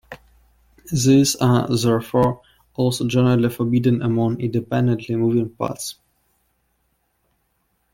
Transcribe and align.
These 0.91 1.35
are 1.35 1.67
therefore 1.67 2.41
also 2.73 3.07
generally 3.07 3.49
forbidden 3.51 4.01
among 4.01 4.39
independently 4.41 5.15
moving 5.15 5.49
parts. 5.51 5.97